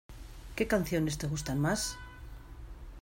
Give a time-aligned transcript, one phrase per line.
[0.55, 1.95] ¿Qué canciones te gustan más?